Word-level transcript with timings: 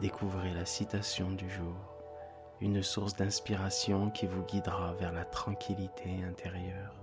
découvrez 0.00 0.52
la 0.52 0.64
citation 0.64 1.30
du 1.30 1.48
jour, 1.48 1.76
une 2.60 2.82
source 2.82 3.14
d'inspiration 3.14 4.10
qui 4.10 4.26
vous 4.26 4.42
guidera 4.42 4.94
vers 4.94 5.12
la 5.12 5.24
tranquillité 5.24 6.22
intérieure. 6.24 6.94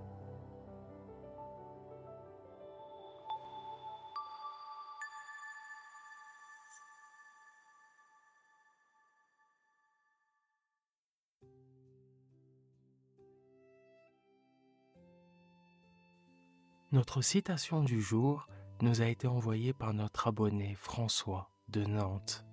Notre 16.92 17.24
citation 17.24 17.82
du 17.84 18.00
jour 18.00 18.48
nous 18.82 19.02
a 19.02 19.06
été 19.06 19.28
envoyée 19.28 19.74
par 19.74 19.96
notre 19.96 20.28
abonné 20.28 20.76
François 20.76 21.50
de 21.70 21.84
Nantes. 21.86 22.46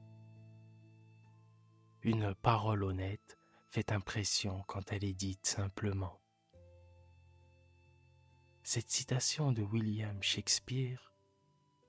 Une 2.02 2.34
parole 2.34 2.82
honnête 2.82 3.38
fait 3.68 3.92
impression 3.92 4.64
quand 4.66 4.92
elle 4.92 5.04
est 5.04 5.14
dite 5.14 5.46
simplement. 5.46 6.20
Cette 8.62 8.90
citation 8.90 9.52
de 9.52 9.62
William 9.62 10.22
Shakespeare 10.22 11.12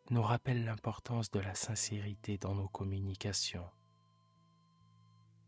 nous 0.09 0.21
rappelle 0.21 0.65
l'importance 0.65 1.31
de 1.31 1.39
la 1.39 1.55
sincérité 1.55 2.37
dans 2.37 2.55
nos 2.55 2.67
communications. 2.67 3.69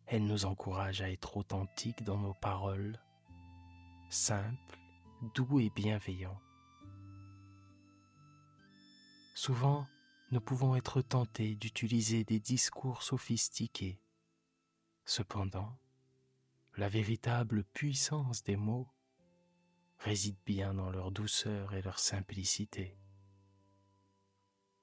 Elle 0.05 0.25
nous 0.25 0.45
encourage 0.45 1.01
à 1.01 1.11
être 1.11 1.37
authentiques 1.37 2.03
dans 2.03 2.17
nos 2.17 2.33
paroles, 2.33 2.99
simples, 4.09 4.79
doux 5.33 5.59
et 5.59 5.69
bienveillants 5.69 6.39
Souvent, 9.35 9.87
nous 10.31 10.41
pouvons 10.41 10.75
être 10.75 11.01
tentés 11.01 11.55
d'utiliser 11.55 12.23
des 12.23 12.39
discours 12.39 13.01
sophistiqués. 13.01 13.99
Cependant, 15.05 15.77
la 16.77 16.89
véritable 16.89 17.63
puissance 17.63 18.43
des 18.43 18.55
mots 18.55 18.89
réside 19.99 20.37
bien 20.45 20.73
dans 20.73 20.89
leur 20.89 21.11
douceur 21.11 21.73
et 21.73 21.81
leur 21.81 21.99
simplicité. 21.99 22.97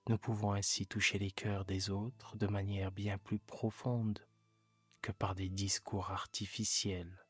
Nous 0.08 0.18
pouvons 0.18 0.52
ainsi 0.52 0.86
toucher 0.86 1.18
les 1.18 1.30
cœurs 1.30 1.64
des 1.64 1.90
autres 1.90 2.36
de 2.36 2.46
manière 2.46 2.92
bien 2.92 3.18
plus 3.18 3.38
profonde 3.38 4.26
que 5.02 5.12
par 5.12 5.34
des 5.34 5.48
discours 5.48 6.10
artificiels. 6.10 7.24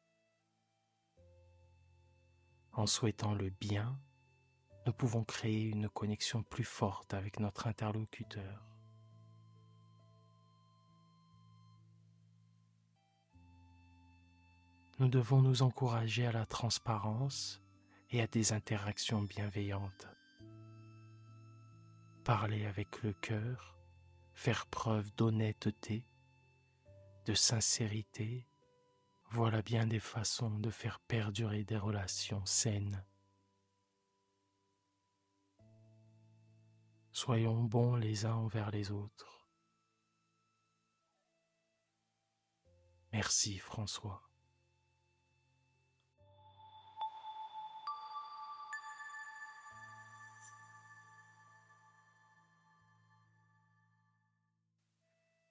En 2.73 2.87
souhaitant 2.87 3.35
le 3.35 3.51
bien 3.51 4.01
nous 4.87 4.93
pouvons 4.95 5.25
créer 5.25 5.65
une 5.65 5.89
connexion 5.89 6.43
plus 6.43 6.65
forte 6.65 7.13
avec 7.13 7.39
notre 7.39 7.67
interlocuteur. 7.67 8.70
Nous 15.01 15.09
devons 15.09 15.41
nous 15.41 15.63
encourager 15.63 16.27
à 16.27 16.33
la 16.33 16.45
transparence 16.45 17.63
et 18.11 18.21
à 18.21 18.27
des 18.27 18.53
interactions 18.53 19.23
bienveillantes. 19.23 20.07
Parler 22.23 22.67
avec 22.67 23.03
le 23.03 23.15
cœur, 23.15 23.79
faire 24.35 24.67
preuve 24.67 25.11
d'honnêteté, 25.17 26.07
de 27.25 27.33
sincérité, 27.33 28.47
voilà 29.31 29.63
bien 29.63 29.87
des 29.87 30.01
façons 30.01 30.59
de 30.59 30.71
faire 30.71 31.01
perdurer 31.01 31.65
des 31.65 31.79
relations 31.79 32.45
saines 32.45 33.03
Soyons 37.13 37.65
bons 37.65 37.97
les 37.97 38.27
uns 38.27 38.35
envers 38.35 38.71
les 38.71 38.91
autres. 38.91 39.49
Merci 43.13 43.59
François. 43.59 44.30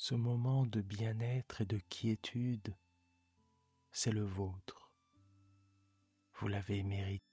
Ce 0.00 0.14
moment 0.14 0.64
de 0.64 0.80
bien-être 0.80 1.60
et 1.60 1.64
de 1.64 1.78
quiétude, 1.88 2.76
c'est 3.90 4.12
le 4.12 4.22
vôtre. 4.22 4.92
Vous 6.34 6.46
l'avez 6.46 6.84
mérité. 6.84 7.27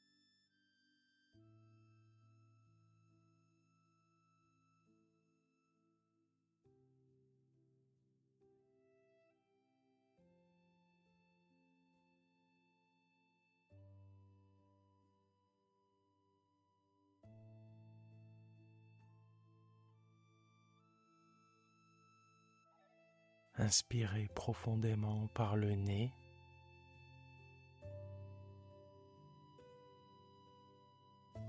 Inspirez 23.66 24.30
profondément 24.36 25.28
par 25.34 25.56
le 25.56 25.72
nez. 25.72 26.14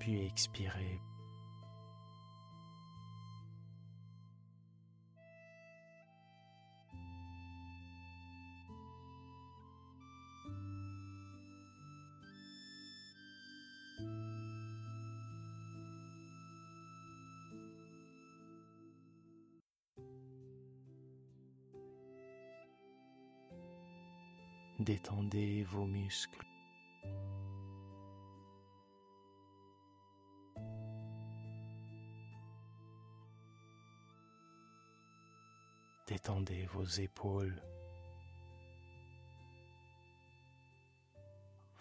Puis 0.00 0.24
expirez. 0.24 0.98
Détendez 24.96 25.62
vos 25.64 25.84
muscles. 25.84 26.46
Détendez 36.06 36.64
vos 36.72 36.86
épaules, 36.86 37.62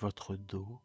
votre 0.02 0.36
dos, 0.36 0.82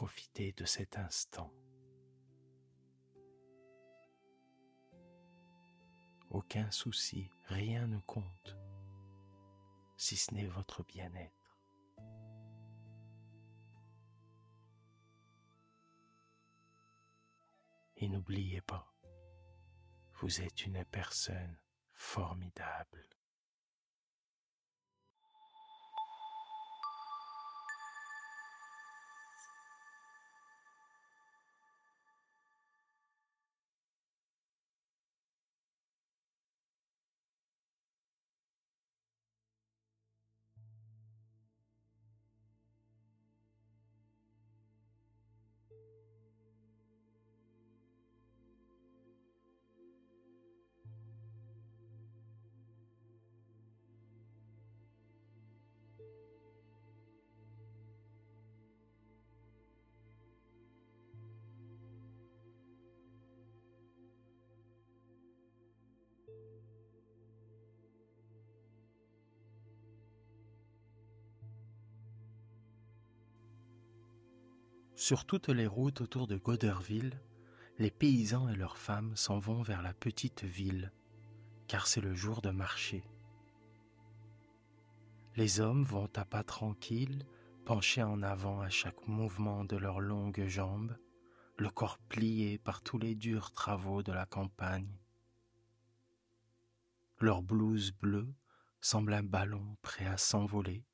Profitez 0.00 0.52
de 0.52 0.64
cet 0.64 0.96
instant. 0.96 1.52
Aucun 6.30 6.70
souci, 6.70 7.30
rien 7.48 7.86
ne 7.86 7.98
compte, 7.98 8.56
si 9.98 10.16
ce 10.16 10.32
n'est 10.32 10.46
votre 10.46 10.82
bien-être. 10.84 11.60
Et 17.98 18.08
n'oubliez 18.08 18.62
pas, 18.62 18.90
vous 20.14 20.40
êtes 20.40 20.64
une 20.64 20.82
personne 20.86 21.58
formidable. 21.92 23.06
Sur 75.00 75.24
toutes 75.24 75.48
les 75.48 75.66
routes 75.66 76.02
autour 76.02 76.26
de 76.26 76.36
Goderville, 76.36 77.18
les 77.78 77.90
paysans 77.90 78.50
et 78.50 78.54
leurs 78.54 78.76
femmes 78.76 79.16
s'en 79.16 79.38
vont 79.38 79.62
vers 79.62 79.80
la 79.80 79.94
petite 79.94 80.44
ville, 80.44 80.92
car 81.68 81.86
c'est 81.86 82.02
le 82.02 82.14
jour 82.14 82.42
de 82.42 82.50
marché. 82.50 83.02
Les 85.36 85.58
hommes 85.58 85.84
vont 85.84 86.10
à 86.16 86.26
pas 86.26 86.44
tranquilles, 86.44 87.24
penchés 87.64 88.02
en 88.02 88.20
avant 88.20 88.60
à 88.60 88.68
chaque 88.68 89.08
mouvement 89.08 89.64
de 89.64 89.78
leurs 89.78 90.00
longues 90.00 90.46
jambes, 90.46 90.94
le 91.56 91.70
corps 91.70 91.98
plié 92.10 92.58
par 92.58 92.82
tous 92.82 92.98
les 92.98 93.14
durs 93.14 93.52
travaux 93.52 94.02
de 94.02 94.12
la 94.12 94.26
campagne. 94.26 94.98
Leur 97.20 97.42
blouse 97.42 97.92
bleue 97.92 98.34
semble 98.82 99.14
un 99.14 99.22
ballon 99.22 99.78
prêt 99.80 100.06
à 100.06 100.18
s'envoler, 100.18 100.84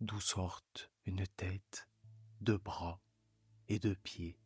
d'où 0.00 0.18
sortent 0.18 0.90
une 1.04 1.26
tête, 1.26 1.86
deux 2.40 2.56
bras, 2.56 3.03
et 3.68 3.78
de 3.78 3.94
pieds. 3.94 4.38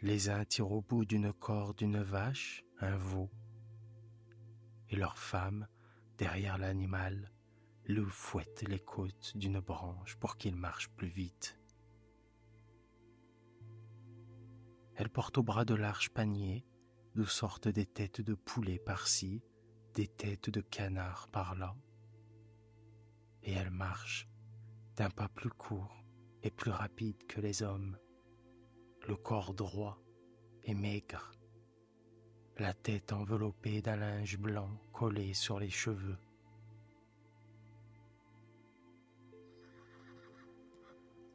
Les 0.00 0.28
uns 0.28 0.44
tirent 0.44 0.72
au 0.72 0.82
bout 0.82 1.04
d'une 1.04 1.32
corde 1.32 1.80
une 1.80 2.02
vache, 2.02 2.64
un 2.80 2.96
veau, 2.96 3.30
et 4.90 4.96
leur 4.96 5.18
femme, 5.18 5.66
derrière 6.18 6.58
l'animal, 6.58 7.32
lui 7.86 8.04
fouette 8.08 8.62
les 8.68 8.80
côtes 8.80 9.36
d'une 9.36 9.60
branche 9.60 10.16
pour 10.16 10.36
qu'il 10.36 10.56
marche 10.56 10.88
plus 10.90 11.08
vite. 11.08 11.58
Elle 14.96 15.10
porte 15.10 15.38
au 15.38 15.42
bras 15.42 15.64
de 15.64 15.74
larges 15.74 16.10
paniers 16.10 16.66
d'où 17.14 17.26
sortent 17.26 17.68
des 17.68 17.86
têtes 17.86 18.20
de 18.20 18.34
poulet 18.34 18.78
par-ci, 18.78 19.42
des 19.94 20.08
têtes 20.08 20.50
de 20.50 20.60
canard 20.60 21.28
par-là, 21.28 21.76
et 23.42 23.52
elle 23.52 23.70
marche 23.70 24.28
d'un 24.96 25.10
pas 25.10 25.28
plus 25.28 25.50
court 25.50 26.04
et 26.42 26.50
plus 26.50 26.70
rapide 26.70 27.26
que 27.26 27.40
les 27.40 27.62
hommes, 27.62 27.96
le 29.08 29.16
corps 29.16 29.54
droit 29.54 29.98
et 30.62 30.74
maigre, 30.74 31.32
la 32.58 32.72
tête 32.72 33.12
enveloppée 33.12 33.82
d'un 33.82 33.96
linge 33.96 34.38
blanc 34.38 34.70
collé 34.92 35.34
sur 35.34 35.58
les 35.58 35.70
cheveux. 35.70 36.18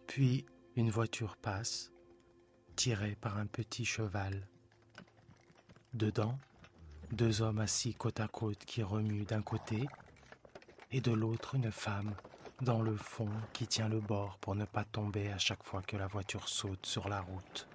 Puis 0.07 0.45
une 0.75 0.89
voiture 0.89 1.35
passe, 1.35 1.91
tirée 2.75 3.17
par 3.19 3.38
un 3.38 3.45
petit 3.45 3.83
cheval. 3.83 4.47
Dedans, 5.94 6.39
deux 7.12 7.41
hommes 7.41 7.59
assis 7.59 7.94
côte 7.94 8.19
à 8.19 8.27
côte 8.27 8.63
qui 8.65 8.83
remuent 8.83 9.25
d'un 9.25 9.41
côté, 9.41 9.85
et 10.91 11.01
de 11.01 11.12
l'autre 11.12 11.55
une 11.55 11.71
femme 11.71 12.15
dans 12.61 12.81
le 12.81 12.95
fond 12.95 13.29
qui 13.53 13.67
tient 13.67 13.88
le 13.88 14.01
bord 14.01 14.38
pour 14.39 14.56
ne 14.56 14.65
pas 14.65 14.83
tomber 14.83 15.31
à 15.31 15.38
chaque 15.38 15.63
fois 15.63 15.81
que 15.81 15.95
la 15.95 16.07
voiture 16.07 16.50
saute 16.50 16.85
sur 16.85 17.07
la 17.07 17.21
route. 17.21 17.67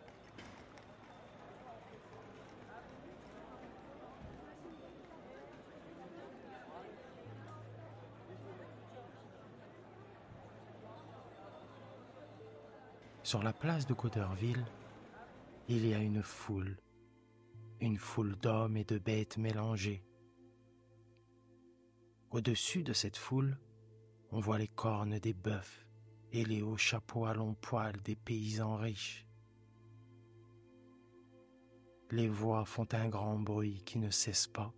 Sur 13.23 13.43
la 13.43 13.55
place 13.55 13.87
de 13.87 13.95
Coderville, 13.95 14.65
il 15.69 15.87
y 15.87 15.95
a 15.95 15.99
une 15.99 16.23
foule, 16.23 16.77
une 17.81 17.97
foule 17.97 18.37
d'hommes 18.37 18.77
et 18.77 18.85
de 18.85 18.99
bêtes 18.99 19.39
mélangées. 19.39 20.05
Au-dessus 22.31 22.83
de 22.83 22.93
cette 22.93 23.17
foule, 23.17 23.57
on 24.35 24.41
voit 24.41 24.59
les 24.59 24.67
cornes 24.67 25.21
des 25.21 25.33
bœufs 25.33 25.87
et 26.33 26.45
les 26.45 26.61
hauts 26.61 26.77
chapeaux 26.77 27.25
à 27.25 27.35
longs 27.35 27.55
poils 27.55 28.03
des 28.03 28.17
paysans 28.17 28.77
riches. 28.77 29.29
Les 32.11 32.29
voix 32.29 32.65
font 32.65 32.89
un 32.91 33.09
grand 33.09 33.39
bruit 33.39 33.81
qui 33.85 34.01
ne 34.01 34.11
cesse 34.11 34.49
pas. 34.49 34.75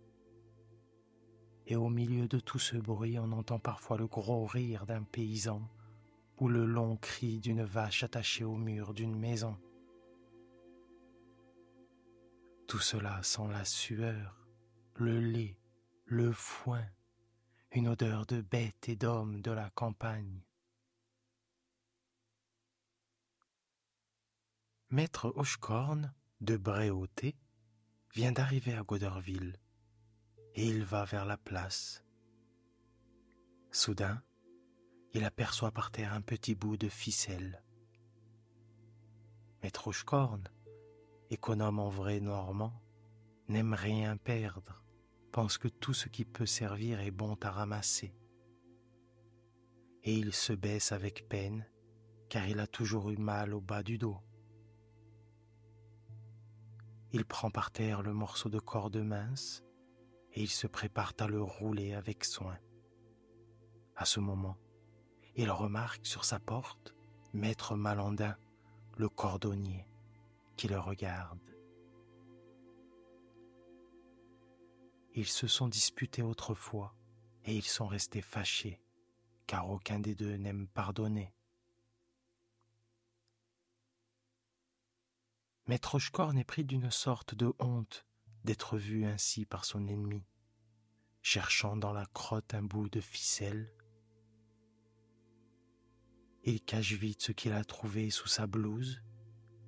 Et 1.65 1.75
au 1.75 1.89
milieu 1.89 2.27
de 2.27 2.39
tout 2.39 2.59
ce 2.59 2.77
bruit, 2.77 3.17
on 3.17 3.31
entend 3.31 3.57
parfois 3.57 3.97
le 3.97 4.05
gros 4.05 4.45
rire 4.45 4.85
d'un 4.85 5.01
paysan 5.01 5.67
ou 6.37 6.49
le 6.49 6.63
long 6.63 6.95
cri 6.95 7.39
d'une 7.39 7.63
vache 7.63 8.03
attachée 8.03 8.43
au 8.43 8.55
mur 8.55 8.93
d'une 8.93 9.17
maison. 9.17 9.57
Tout 12.67 12.79
cela 12.79 13.23
sent 13.23 13.47
la 13.49 13.65
sueur, 13.65 14.47
le 14.93 15.19
lait, 15.19 15.57
le 16.05 16.31
foin, 16.31 16.85
une 17.71 17.87
odeur 17.89 18.25
de 18.25 18.41
bêtes 18.41 18.89
et 18.89 18.95
d'hommes 18.95 19.41
de 19.41 19.51
la 19.51 19.69
campagne. 19.71 20.41
Maître 24.89 25.33
Hochecorn 25.35 26.13
de 26.39 26.55
Bréauté 26.55 27.35
vient 28.13 28.31
d'arriver 28.31 28.73
à 28.73 28.83
Goderville 28.83 29.57
et 30.55 30.65
il 30.65 30.83
va 30.83 31.03
vers 31.03 31.25
la 31.25 31.37
place. 31.37 32.03
Soudain, 33.71 34.23
il 35.13 35.25
aperçoit 35.25 35.71
par 35.71 35.91
terre 35.91 36.13
un 36.13 36.21
petit 36.21 36.55
bout 36.55 36.77
de 36.77 36.89
ficelle. 36.89 37.63
Maître 39.61 39.87
Hochecorn, 39.87 40.43
économe 41.29 41.79
en 41.79 41.89
vrai 41.89 42.21
normand, 42.21 42.81
n'aime 43.49 43.73
rien 43.73 44.15
perdre 44.15 44.86
pense 45.37 45.59
que 45.59 45.67
tout 45.67 45.93
ce 45.93 46.09
qui 46.09 46.25
peut 46.25 46.47
servir 46.47 46.99
est 46.99 47.11
bon 47.11 47.37
à 47.43 47.51
ramasser. 47.51 48.11
Et 50.01 50.15
il 50.15 50.33
se 50.33 50.51
baisse 50.51 50.91
avec 50.91 51.29
peine, 51.29 51.63
car 52.27 52.47
il 52.47 52.59
a 52.59 52.65
toujours 52.65 53.11
eu 53.11 53.17
mal 53.17 53.53
au 53.53 53.61
bas 53.61 53.83
du 53.83 53.99
dos. 53.99 54.17
Il 57.11 57.23
prend 57.23 57.51
par 57.51 57.69
terre 57.69 58.01
le 58.01 58.13
morceau 58.13 58.49
de 58.49 58.57
corde 58.57 58.97
mince 58.97 59.63
et 60.33 60.41
il 60.41 60.49
se 60.49 60.65
prépare 60.65 61.13
à 61.19 61.27
le 61.27 61.43
rouler 61.43 61.93
avec 61.93 62.25
soin. 62.25 62.57
À 63.95 64.05
ce 64.05 64.19
moment, 64.19 64.57
il 65.35 65.51
remarque 65.51 66.03
sur 66.03 66.25
sa 66.25 66.39
porte 66.39 66.95
Maître 67.33 67.75
Malandin, 67.75 68.35
le 68.97 69.07
cordonnier, 69.07 69.85
qui 70.55 70.67
le 70.67 70.79
regarde. 70.79 71.56
Ils 75.17 75.25
se 75.25 75.47
sont 75.47 75.67
disputés 75.67 76.21
autrefois 76.21 76.93
et 77.43 77.55
ils 77.55 77.65
sont 77.65 77.87
restés 77.87 78.21
fâchés, 78.21 78.79
car 79.47 79.67
aucun 79.67 79.99
des 79.99 80.13
deux 80.13 80.35
n'aime 80.35 80.67
pardonner. 80.67 81.33
Maître 85.65 85.95
Hochkorn 85.95 86.37
est 86.37 86.43
pris 86.43 86.65
d'une 86.65 86.91
sorte 86.91 87.33
de 87.33 87.51
honte 87.57 88.05
d'être 88.43 88.77
vu 88.77 89.05
ainsi 89.05 89.47
par 89.47 89.65
son 89.65 89.87
ennemi, 89.87 90.23
cherchant 91.23 91.77
dans 91.77 91.93
la 91.93 92.05
crotte 92.05 92.53
un 92.53 92.61
bout 92.61 92.87
de 92.87 93.01
ficelle. 93.01 93.73
Il 96.43 96.61
cache 96.61 96.93
vite 96.93 97.23
ce 97.23 97.31
qu'il 97.31 97.53
a 97.53 97.63
trouvé 97.63 98.11
sous 98.11 98.27
sa 98.27 98.45
blouse, 98.45 99.01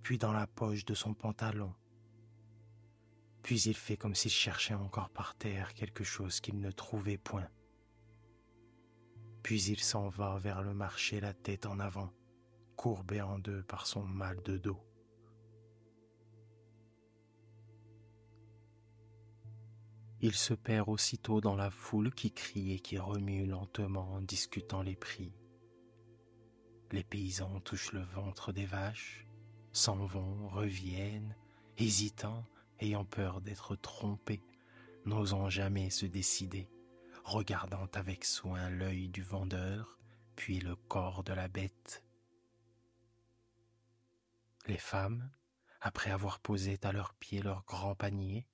puis 0.04 0.20
dans 0.20 0.32
la 0.32 0.46
poche 0.46 0.86
de 0.86 0.94
son 0.94 1.16
pantalon. 1.16 1.74
Puis 3.44 3.62
il 3.62 3.76
fait 3.76 3.98
comme 3.98 4.16
s'il 4.16 4.32
cherchait 4.32 4.74
encore 4.74 5.10
par 5.10 5.36
terre 5.36 5.74
quelque 5.74 6.04
chose 6.04 6.40
qu'il 6.40 6.60
ne 6.60 6.72
trouvait 6.72 7.18
point. 7.18 7.48
Puis 9.44 9.64
il 9.64 9.80
s'en 9.80 10.10
va 10.10 10.38
vers 10.38 10.62
le 10.62 10.74
marché 10.74 11.20
la 11.20 11.34
tête 11.34 11.66
en 11.66 11.80
avant, 11.80 12.12
courbé 12.76 13.22
en 13.22 13.40
deux 13.40 13.64
par 13.64 13.88
son 13.88 14.04
mal 14.04 14.42
de 14.44 14.58
dos. 14.58 14.80
Il 20.22 20.34
se 20.34 20.54
perd 20.54 20.90
aussitôt 20.90 21.40
dans 21.40 21.56
la 21.56 21.72
foule 21.72 22.14
qui 22.14 22.34
crie 22.34 22.74
et 22.74 22.80
qui 22.80 22.98
remue 22.98 23.46
lentement 23.46 24.16
en 24.16 24.22
discutant 24.22 24.82
les 24.82 24.98
prix. 24.98 25.34
Les 26.92 27.06
paysans 27.06 27.62
touchent 27.62 27.94
le 27.94 28.02
ventre 28.02 28.52
des 28.52 28.66
vaches, 28.66 29.26
s'en 29.72 30.06
vont, 30.06 30.50
reviennent, 30.50 31.36
hésitants, 31.78 32.46
ayant 32.80 33.06
peur 33.06 33.42
d'être 33.42 33.76
trompés, 33.76 34.44
n'osant 35.06 35.50
jamais 35.50 35.90
se 35.90 36.06
décider, 36.06 36.70
regardant 37.24 37.88
avec 37.94 38.26
soin 38.26 38.70
l'œil 38.70 39.10
du 39.10 39.22
vendeur, 39.22 40.00
puis 40.36 40.60
le 40.60 40.76
corps 40.76 41.24
de 41.24 41.34
la 41.34 41.48
bête. 41.48 42.04
Les 44.68 44.78
femmes, 44.78 45.30
après 45.82 46.12
avoir 46.12 46.40
posé 46.40 46.78
à 46.84 46.92
leurs 46.92 47.14
pieds 47.14 47.42
leurs 47.42 47.64
grands 47.66 47.96
paniers, 47.96 48.48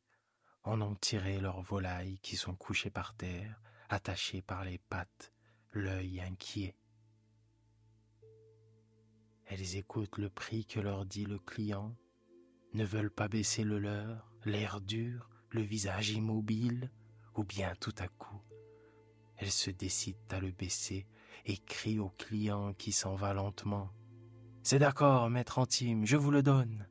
en 0.63 0.81
ont 0.81 0.95
tiré 0.95 1.39
leurs 1.39 1.61
volailles 1.61 2.19
qui 2.19 2.37
sont 2.37 2.55
couchées 2.55 2.89
par 2.89 3.15
terre, 3.15 3.61
attachées 3.89 4.41
par 4.41 4.63
les 4.63 4.77
pattes, 4.77 5.31
l'œil 5.71 6.21
inquiet. 6.21 6.75
Elles 9.45 9.75
écoutent 9.75 10.17
le 10.17 10.29
prix 10.29 10.65
que 10.65 10.79
leur 10.79 11.05
dit 11.05 11.25
le 11.25 11.37
client, 11.37 11.95
ne 12.75 12.85
veulent 12.85 13.11
pas 13.11 13.27
baisser 13.27 13.63
le 13.63 13.79
leur, 13.79 14.31
l'air 14.45 14.81
dur, 14.81 15.29
le 15.49 15.61
visage 15.61 16.11
immobile, 16.11 16.91
ou 17.35 17.43
bien 17.43 17.73
tout 17.79 17.95
à 17.97 18.07
coup, 18.07 18.41
elles 19.37 19.51
se 19.51 19.71
décident 19.71 20.19
à 20.29 20.39
le 20.39 20.51
baisser 20.51 21.07
et 21.45 21.57
crient 21.57 21.99
au 21.99 22.09
client 22.09 22.73
qui 22.73 22.91
s'en 22.91 23.15
va 23.15 23.33
lentement. 23.33 23.91
C'est 24.63 24.79
d'accord, 24.79 25.29
maître 25.29 25.59
intime, 25.59 26.05
je 26.05 26.17
vous 26.17 26.31
le 26.31 26.43
donne. 26.43 26.87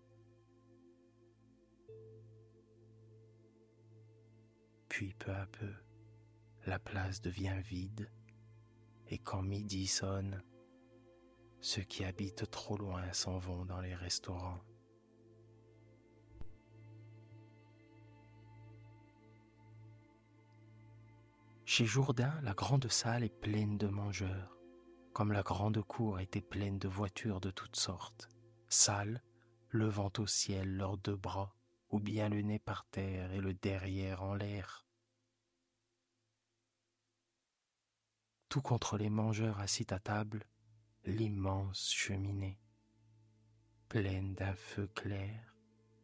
Puis 4.88 5.14
peu 5.14 5.32
à 5.32 5.46
peu, 5.46 5.72
la 6.66 6.78
place 6.78 7.20
devient 7.20 7.60
vide, 7.64 8.10
et 9.08 9.18
quand 9.18 9.42
midi 9.42 9.86
sonne, 9.86 10.42
ceux 11.60 11.82
qui 11.82 12.04
habitent 12.04 12.48
trop 12.50 12.76
loin 12.76 13.12
s'en 13.12 13.38
vont 13.38 13.64
dans 13.64 13.80
les 13.80 13.94
restaurants. 13.94 14.60
Chez 21.76 21.86
Jourdain, 21.86 22.40
la 22.42 22.54
grande 22.54 22.86
salle 22.86 23.24
est 23.24 23.40
pleine 23.40 23.78
de 23.78 23.88
mangeurs, 23.88 24.56
comme 25.12 25.32
la 25.32 25.42
grande 25.42 25.82
cour 25.82 26.20
était 26.20 26.40
pleine 26.40 26.78
de 26.78 26.86
voitures 26.86 27.40
de 27.40 27.50
toutes 27.50 27.74
sortes, 27.74 28.28
sales, 28.68 29.24
levant 29.70 30.12
au 30.18 30.26
ciel 30.28 30.76
leurs 30.76 30.96
deux 30.98 31.16
bras, 31.16 31.52
ou 31.90 31.98
bien 31.98 32.28
le 32.28 32.42
nez 32.42 32.60
par 32.60 32.86
terre 32.92 33.32
et 33.32 33.40
le 33.40 33.54
derrière 33.54 34.22
en 34.22 34.36
l'air. 34.36 34.86
tout 38.48 38.62
contre 38.62 38.96
les 38.96 39.10
mangeurs 39.10 39.58
assis 39.58 39.92
à 39.92 39.98
table, 39.98 40.46
l'immense 41.04 41.90
cheminée, 41.92 42.60
pleine 43.88 44.36
d'un 44.36 44.54
feu 44.54 44.86
clair, 44.94 45.56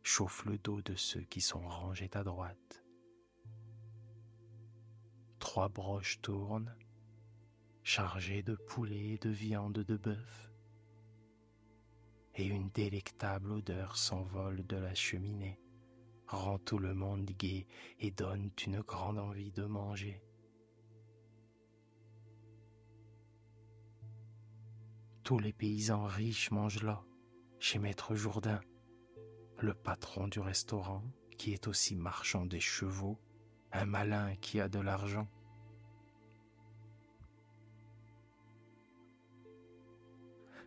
chauffe 0.03 0.45
le 0.47 0.59
dos 0.59 0.83
de 0.83 0.97
ceux 0.97 1.23
qui 1.23 1.41
sont 1.41 1.61
rangés 1.69 2.11
à 2.15 2.25
droite. 2.25 2.83
Trois 5.52 5.69
broches 5.69 6.21
tournent, 6.21 6.73
chargées 7.83 8.45
de 8.45 8.54
poulet 8.54 9.14
et 9.14 9.19
de 9.19 9.30
viande 9.30 9.80
de 9.80 9.97
bœuf, 9.97 10.52
et 12.37 12.47
une 12.47 12.71
délectable 12.71 13.50
odeur 13.50 13.97
s'envole 13.97 14.64
de 14.69 14.76
la 14.76 14.95
cheminée, 14.95 15.61
rend 16.28 16.61
tout 16.61 16.78
le 16.78 16.95
monde 16.95 17.28
gai 17.37 17.66
et 17.99 18.12
donne 18.12 18.52
une 18.64 18.80
grande 18.83 19.19
envie 19.19 19.50
de 19.50 19.64
manger. 19.64 20.23
Tous 25.25 25.40
les 25.40 25.52
paysans 25.52 26.04
riches 26.04 26.52
mangent 26.52 26.85
là, 26.85 27.02
chez 27.59 27.80
Maître 27.80 28.14
Jourdain, 28.14 28.61
le 29.59 29.75
patron 29.75 30.28
du 30.28 30.38
restaurant, 30.38 31.02
qui 31.37 31.52
est 31.52 31.66
aussi 31.66 31.97
marchand 31.97 32.47
des 32.47 32.61
chevaux, 32.61 33.19
un 33.73 33.85
malin 33.85 34.37
qui 34.37 34.61
a 34.61 34.69
de 34.69 34.78
l'argent. 34.78 35.26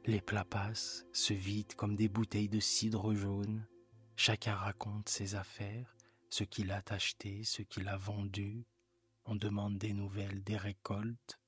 Les 0.05 0.19
plats 0.19 0.43
passent, 0.43 1.05
se 1.13 1.33
vident 1.33 1.75
comme 1.77 1.95
des 1.95 2.09
bouteilles 2.09 2.49
de 2.49 2.59
cidre 2.59 3.13
jaune. 3.13 3.65
Chacun 4.17 4.53
raconte 4.53 5.07
ses 5.07 5.35
affaires, 5.35 5.95
ce 6.29 6.43
qu'il 6.43 6.71
a 6.71 6.83
acheté, 6.89 7.45
ce 7.45 7.61
qu'il 7.61 7.87
a 7.87 7.95
vendu. 7.95 8.65
On 9.23 9.35
demande 9.35 9.77
des 9.77 9.93
nouvelles 9.93 10.43
des 10.43 10.57
récoltes. 10.57 11.39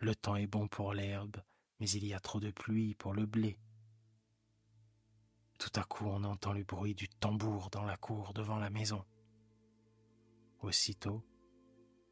Le 0.00 0.16
temps 0.16 0.34
est 0.34 0.48
bon 0.48 0.66
pour 0.66 0.92
l'herbe, 0.92 1.36
mais 1.78 1.88
il 1.88 2.04
y 2.04 2.14
a 2.14 2.20
trop 2.20 2.40
de 2.40 2.50
pluie 2.50 2.96
pour 2.96 3.14
le 3.14 3.26
blé. 3.26 3.60
Tout 5.60 5.72
à 5.76 5.84
coup 5.84 6.06
on 6.06 6.24
entend 6.24 6.52
le 6.52 6.64
bruit 6.64 6.96
du 6.96 7.08
tambour 7.08 7.70
dans 7.70 7.84
la 7.84 7.96
cour 7.96 8.32
devant 8.32 8.58
la 8.58 8.70
maison. 8.70 9.04
Aussitôt, 10.62 11.22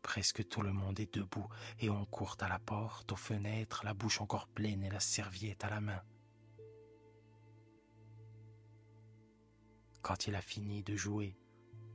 presque 0.07 0.47
tout 0.47 0.63
le 0.63 0.73
monde 0.73 1.01
est 1.01 1.13
debout 1.13 1.49
et 1.81 1.91
on 1.91 2.05
court 2.05 2.37
à 2.39 2.49
la 2.49 2.61
porte, 2.61 3.11
aux 3.11 3.17
fenêtres, 3.17 3.83
la 3.85 3.93
bouche 3.93 4.21
encore 4.21 4.47
pleine 4.47 4.85
et 4.85 4.89
la 4.89 5.01
serviette 5.01 5.65
à 5.65 5.71
la 5.71 5.81
main. 5.81 6.01
Quand 10.03 10.29
il 10.29 10.37
a 10.37 10.41
fini 10.41 10.85
de 10.85 10.95
jouer, 10.95 11.37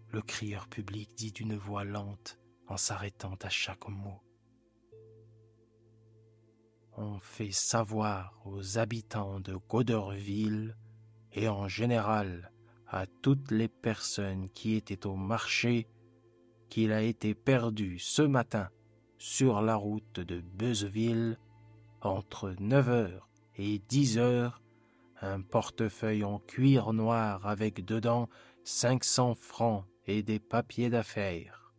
le 0.09 0.21
crieur 0.21 0.67
public 0.67 1.15
dit 1.15 1.31
d'une 1.31 1.55
voix 1.55 1.85
lente 1.85 2.37
en 2.67 2.75
s'arrêtant 2.75 3.37
à 3.41 3.49
chaque 3.49 3.87
mot 3.87 4.21
on 6.97 7.19
fait 7.19 7.53
savoir 7.53 8.41
aux 8.43 8.77
habitants 8.77 9.39
de 9.39 9.55
Goderville 9.55 10.75
et 11.31 11.47
en 11.47 11.69
général 11.69 12.51
à 12.85 13.05
toutes 13.07 13.51
les 13.51 13.69
personnes 13.69 14.49
qui 14.49 14.75
étaient 14.75 15.07
au 15.07 15.15
marché 15.15 15.87
qu'il 16.71 16.93
a 16.93 17.01
été 17.01 17.35
perdu 17.35 17.99
ce 17.99 18.21
matin 18.21 18.69
sur 19.17 19.61
la 19.61 19.75
route 19.75 20.21
de 20.21 20.39
Beuzeville 20.39 21.37
entre 21.99 22.55
9 22.59 22.89
heures 22.89 23.29
et 23.57 23.79
10 23.89 24.17
heures. 24.17 24.63
Un 25.19 25.41
portefeuille 25.41 26.23
en 26.23 26.39
cuir 26.39 26.93
noir 26.93 27.45
avec 27.45 27.85
dedans 27.85 28.29
500 28.63 29.35
francs 29.35 29.85
et 30.07 30.23
des 30.23 30.39
papiers 30.39 30.89
d'affaires. 30.89 31.73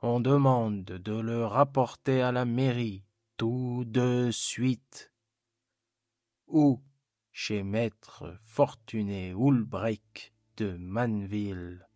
On 0.00 0.18
demande 0.18 0.84
de 0.84 1.12
le 1.12 1.44
rapporter 1.44 2.22
à 2.22 2.32
la 2.32 2.46
mairie 2.46 3.04
tout 3.36 3.84
de 3.86 4.30
suite. 4.32 5.12
Ou 6.46 6.80
chez 7.30 7.62
maître 7.62 8.38
Fortuné 8.42 9.34
Hulbrecht 9.34 10.32
de 10.56 10.76
Manville. 10.78 11.86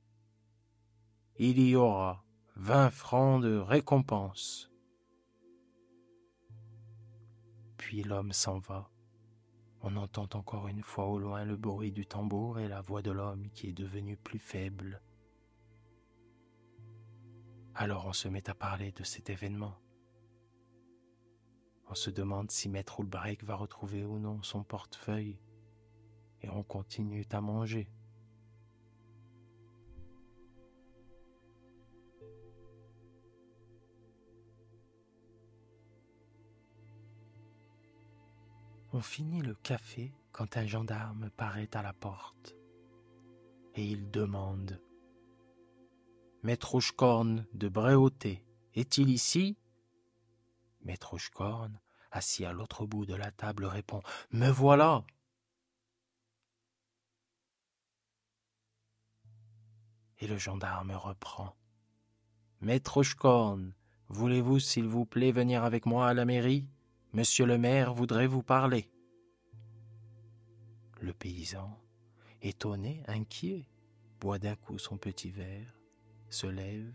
Il 1.40 1.60
y 1.60 1.76
aura 1.76 2.24
vingt 2.56 2.90
francs 2.90 3.40
de 3.40 3.58
récompense. 3.58 4.72
Puis 7.76 8.02
l'homme 8.02 8.32
s'en 8.32 8.58
va. 8.58 8.90
On 9.82 9.94
entend 9.94 10.28
encore 10.34 10.66
une 10.66 10.82
fois 10.82 11.06
au 11.06 11.20
loin 11.20 11.44
le 11.44 11.56
bruit 11.56 11.92
du 11.92 12.06
tambour 12.06 12.58
et 12.58 12.66
la 12.66 12.80
voix 12.80 13.02
de 13.02 13.12
l'homme 13.12 13.48
qui 13.50 13.68
est 13.68 13.72
devenu 13.72 14.16
plus 14.16 14.40
faible. 14.40 15.00
Alors 17.76 18.06
on 18.06 18.12
se 18.12 18.26
met 18.26 18.50
à 18.50 18.54
parler 18.54 18.90
de 18.90 19.04
cet 19.04 19.30
événement. 19.30 19.78
On 21.88 21.94
se 21.94 22.10
demande 22.10 22.50
si 22.50 22.68
Maître 22.68 22.98
Hulbrecht 22.98 23.44
va 23.44 23.54
retrouver 23.54 24.04
ou 24.04 24.18
non 24.18 24.42
son 24.42 24.64
portefeuille 24.64 25.38
et 26.42 26.50
on 26.50 26.64
continue 26.64 27.24
à 27.30 27.40
manger. 27.40 27.88
On 38.98 39.00
finit 39.00 39.42
le 39.42 39.54
café 39.54 40.12
quand 40.32 40.56
un 40.56 40.66
gendarme 40.66 41.30
paraît 41.36 41.70
à 41.72 41.82
la 41.82 41.92
porte. 41.92 42.56
Et 43.76 43.84
il 43.84 44.10
demande. 44.10 44.82
Maître 46.42 46.74
Hochkorn 46.74 47.46
de 47.54 47.68
Bréauté 47.68 48.44
est-il 48.74 49.10
ici? 49.10 49.56
Maître 50.80 51.14
Hochkorn, 51.14 51.78
assis 52.10 52.44
à 52.44 52.52
l'autre 52.52 52.86
bout 52.86 53.06
de 53.06 53.14
la 53.14 53.30
table, 53.30 53.66
répond. 53.66 54.02
Me 54.32 54.48
voilà! 54.48 55.04
Et 60.18 60.26
le 60.26 60.38
gendarme 60.38 60.90
reprend. 60.90 61.54
Maître 62.60 63.04
Schkorn, 63.04 63.74
voulez-vous, 64.08 64.58
s'il 64.58 64.88
vous 64.88 65.06
plaît, 65.06 65.30
venir 65.30 65.62
avec 65.62 65.86
moi 65.86 66.08
à 66.08 66.14
la 66.14 66.24
mairie? 66.24 66.66
Monsieur 67.14 67.46
le 67.46 67.56
maire 67.56 67.94
voudrait 67.94 68.26
vous 68.26 68.42
parler. 68.42 68.90
Le 71.00 71.14
paysan, 71.14 71.80
étonné, 72.42 73.02
inquiet, 73.06 73.66
boit 74.20 74.38
d'un 74.38 74.56
coup 74.56 74.78
son 74.78 74.98
petit 74.98 75.30
verre, 75.30 75.74
se 76.28 76.46
lève, 76.46 76.92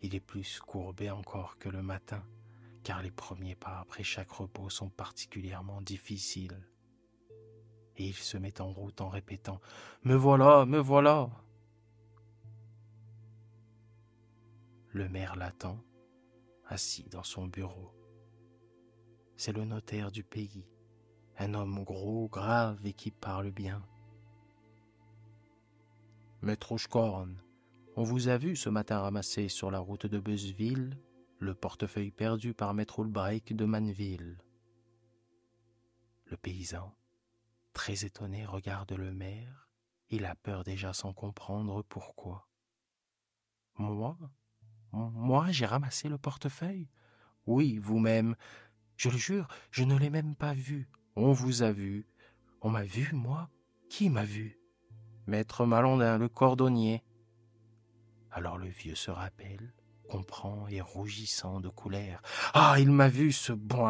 il 0.00 0.14
est 0.14 0.20
plus 0.20 0.60
courbé 0.60 1.10
encore 1.10 1.58
que 1.58 1.68
le 1.68 1.82
matin, 1.82 2.22
car 2.84 3.02
les 3.02 3.10
premiers 3.10 3.56
pas 3.56 3.80
après 3.80 4.04
chaque 4.04 4.30
repos 4.30 4.70
sont 4.70 4.90
particulièrement 4.90 5.82
difficiles. 5.82 6.68
Et 7.96 8.06
il 8.06 8.14
se 8.14 8.36
met 8.36 8.60
en 8.60 8.72
route 8.72 9.00
en 9.00 9.08
répétant⁇ 9.08 9.56
Me 10.04 10.14
voilà, 10.14 10.66
me 10.66 10.78
voilà!⁇ 10.78 11.30
Le 14.90 15.08
maire 15.08 15.34
l'attend, 15.34 15.82
assis 16.68 17.08
dans 17.08 17.24
son 17.24 17.48
bureau. 17.48 17.92
C'est 19.44 19.52
le 19.52 19.64
notaire 19.64 20.12
du 20.12 20.22
pays, 20.22 20.64
un 21.36 21.54
homme 21.54 21.82
gros, 21.82 22.28
grave 22.28 22.78
et 22.86 22.92
qui 22.92 23.10
parle 23.10 23.50
bien. 23.50 23.84
Maître 26.42 26.76
Schkorn, 26.76 27.42
on 27.96 28.04
vous 28.04 28.28
a 28.28 28.36
vu 28.36 28.54
ce 28.54 28.68
matin 28.68 29.00
ramasser 29.00 29.48
sur 29.48 29.72
la 29.72 29.80
route 29.80 30.06
de 30.06 30.20
Beuzeville 30.20 30.96
le 31.40 31.56
portefeuille 31.56 32.12
perdu 32.12 32.54
par 32.54 32.72
Maître 32.72 33.00
Ulbrich 33.00 33.52
de 33.52 33.64
Manville. 33.64 34.38
Le 36.26 36.36
paysan, 36.36 36.94
très 37.72 38.04
étonné, 38.04 38.46
regarde 38.46 38.92
le 38.92 39.12
maire. 39.12 39.68
Il 40.10 40.24
a 40.24 40.36
peur 40.36 40.62
déjà 40.62 40.92
sans 40.92 41.12
comprendre 41.12 41.82
pourquoi. 41.82 42.46
Moi? 43.74 44.16
Moi, 44.92 45.50
j'ai 45.50 45.66
ramassé 45.66 46.08
le 46.08 46.16
portefeuille? 46.16 46.88
Oui, 47.44 47.78
vous-même. 47.78 48.36
Je 49.02 49.08
le 49.08 49.18
jure, 49.18 49.48
je 49.72 49.82
ne 49.82 49.98
l'ai 49.98 50.10
même 50.10 50.36
pas 50.36 50.54
vu. 50.54 50.88
On 51.16 51.32
vous 51.32 51.64
a 51.64 51.72
vu. 51.72 52.06
On 52.60 52.70
m'a 52.70 52.84
vu, 52.84 53.10
moi? 53.12 53.50
Qui 53.90 54.08
m'a 54.08 54.24
vu? 54.24 54.60
Maître 55.26 55.66
Malandin, 55.66 56.18
le 56.18 56.28
cordonnier. 56.28 57.02
Alors 58.30 58.58
le 58.58 58.68
vieux 58.68 58.94
se 58.94 59.10
rappelle, 59.10 59.74
comprend 60.08 60.68
et 60.68 60.80
rougissant 60.80 61.58
de 61.58 61.68
colère. 61.68 62.22
Ah, 62.54 62.76
il 62.78 62.92
m'a 62.92 63.08
vu, 63.08 63.32
ce 63.32 63.52
bon. 63.52 63.88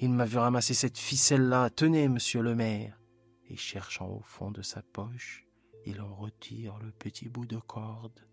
Il 0.00 0.10
m'a 0.10 0.24
vu 0.24 0.38
ramasser 0.38 0.74
cette 0.74 0.98
ficelle-là. 0.98 1.70
Tenez, 1.70 2.08
monsieur 2.08 2.42
le 2.42 2.56
maire. 2.56 2.98
Et 3.48 3.54
cherchant 3.56 4.08
au 4.08 4.22
fond 4.22 4.50
de 4.50 4.62
sa 4.62 4.82
poche, 4.82 5.46
il 5.86 6.00
en 6.00 6.12
retire 6.16 6.80
le 6.80 6.90
petit 6.90 7.28
bout 7.28 7.46
de 7.46 7.58
corde. 7.58 8.26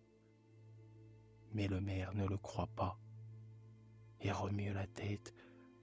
Mais 1.53 1.67
le 1.67 1.79
maire 1.79 2.15
ne 2.15 2.25
le 2.25 2.37
croit 2.37 2.71
pas 2.75 2.99
et 4.21 4.31
remue 4.31 4.73
la 4.73 4.87
tête. 4.87 5.35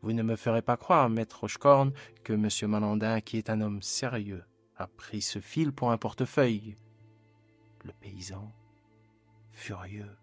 Vous 0.07 0.13
ne 0.13 0.23
me 0.23 0.37
ferez 0.37 0.63
pas 0.63 0.77
croire, 0.77 1.11
maître 1.11 1.41
Rochecorne, 1.41 1.93
que 2.23 2.33
monsieur 2.33 2.69
Malandin, 2.69 3.21
qui 3.21 3.39
est 3.39 3.51
un 3.51 3.61
homme 3.61 3.83
sérieux, 3.83 4.45
a 4.77 4.87
pris 4.87 5.21
ce 5.21 5.41
fil 5.41 5.73
pour 5.73 5.91
un 5.91 5.99
portefeuille. 5.99 6.77
Le 7.83 7.93
paysan, 7.93 8.53
furieux, 9.51 10.17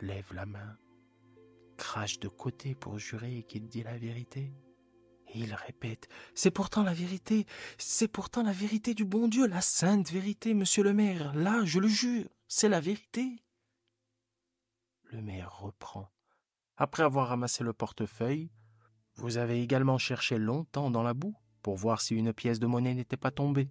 lève 0.00 0.32
la 0.32 0.46
main, 0.46 0.78
crache 1.76 2.18
de 2.20 2.28
côté 2.28 2.74
pour 2.74 2.98
jurer 2.98 3.44
qu'il 3.46 3.68
dit 3.68 3.82
la 3.82 3.98
vérité. 3.98 4.50
Et 5.34 5.40
il 5.40 5.52
répète 5.52 6.08
C'est 6.34 6.50
pourtant 6.50 6.82
la 6.82 6.94
vérité, 6.94 7.44
c'est 7.76 8.08
pourtant 8.08 8.42
la 8.42 8.52
vérité 8.52 8.94
du 8.94 9.04
bon 9.04 9.28
Dieu, 9.28 9.46
la 9.46 9.60
sainte 9.60 10.10
vérité, 10.10 10.54
monsieur 10.54 10.82
le 10.82 10.94
maire. 10.94 11.34
Là, 11.34 11.66
je 11.66 11.80
le 11.80 11.88
jure, 11.88 12.30
c'est 12.46 12.70
la 12.70 12.80
vérité. 12.80 13.44
Le 15.12 15.20
maire 15.20 15.54
reprend. 15.58 16.10
Après 16.78 17.02
avoir 17.02 17.28
ramassé 17.28 17.62
le 17.62 17.74
portefeuille, 17.74 18.50
vous 19.18 19.36
avez 19.36 19.60
également 19.62 19.98
cherché 19.98 20.38
longtemps 20.38 20.90
dans 20.90 21.02
la 21.02 21.14
boue 21.14 21.34
pour 21.62 21.76
voir 21.76 22.00
si 22.00 22.14
une 22.14 22.32
pièce 22.32 22.60
de 22.60 22.66
monnaie 22.66 22.94
n'était 22.94 23.16
pas 23.16 23.30
tombée. 23.30 23.68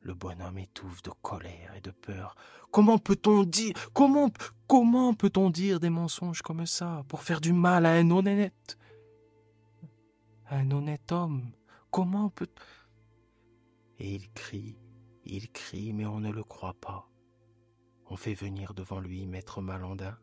Le 0.00 0.14
bonhomme 0.14 0.58
étouffe 0.58 1.02
de 1.02 1.10
colère 1.22 1.74
et 1.76 1.80
de 1.80 1.90
peur. 1.90 2.34
Comment 2.70 2.98
peut-on 2.98 3.44
dire 3.44 3.74
comment 3.92 4.30
comment 4.66 5.14
peut-on 5.14 5.50
dire 5.50 5.80
des 5.80 5.90
mensonges 5.90 6.42
comme 6.42 6.66
ça 6.66 7.04
pour 7.08 7.22
faire 7.22 7.40
du 7.40 7.52
mal 7.52 7.86
à 7.86 7.92
un 7.92 8.10
honnête 8.10 8.78
un 10.50 10.70
honnête 10.70 11.10
homme? 11.10 11.52
Comment 11.90 12.28
peut 12.28 12.46
Et 13.98 14.14
il 14.14 14.30
crie, 14.32 14.78
il 15.24 15.50
crie, 15.50 15.92
mais 15.92 16.06
on 16.06 16.20
ne 16.20 16.30
le 16.30 16.44
croit 16.44 16.74
pas. 16.74 17.08
On 18.10 18.16
fait 18.16 18.34
venir 18.34 18.74
devant 18.74 19.00
lui 19.00 19.26
maître 19.26 19.62
Malandin, 19.62 20.16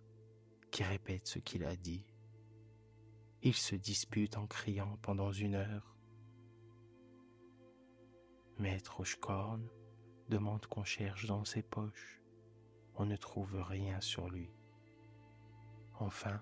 qui 0.70 0.84
répète 0.84 1.28
ce 1.28 1.40
qu'il 1.40 1.66
a 1.66 1.76
dit. 1.76 2.06
Il 3.44 3.56
se 3.56 3.76
dispute 3.76 4.38
en 4.38 4.46
criant 4.46 4.98
pendant 5.02 5.32
une 5.32 5.56
heure. 5.56 5.96
Maître 8.60 9.00
Hochkorn 9.00 9.68
demande 10.30 10.68
qu'on 10.68 10.84
cherche 10.84 11.26
dans 11.26 11.44
ses 11.44 11.64
poches. 11.64 12.22
On 12.96 13.06
ne 13.06 13.16
trouve 13.16 13.60
rien 13.62 14.00
sur 14.00 14.30
lui. 14.30 14.52
Enfin, 16.00 16.40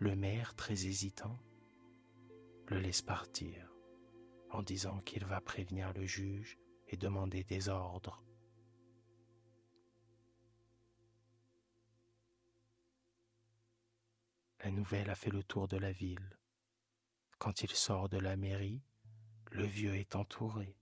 le 0.00 0.16
maire, 0.16 0.56
très 0.56 0.86
hésitant, 0.86 1.38
le 2.66 2.80
laisse 2.80 3.02
partir 3.02 3.72
en 4.50 4.62
disant 4.62 4.98
qu'il 4.98 5.24
va 5.24 5.40
prévenir 5.40 5.92
le 5.92 6.04
juge 6.04 6.58
et 6.88 6.96
demander 6.96 7.44
des 7.44 7.68
ordres. 7.68 8.24
La 14.64 14.72
nouvelle 14.72 15.08
a 15.08 15.14
fait 15.14 15.30
le 15.30 15.44
tour 15.44 15.68
de 15.68 15.76
la 15.76 15.92
ville. 15.92 16.36
Quand 17.38 17.62
il 17.62 17.70
sort 17.70 18.08
de 18.08 18.18
la 18.18 18.36
mairie, 18.36 18.82
le 19.52 19.64
vieux 19.64 19.94
est 19.94 20.16
entouré. 20.16 20.76